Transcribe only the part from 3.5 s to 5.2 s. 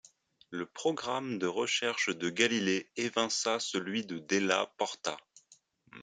celui de Della Porta.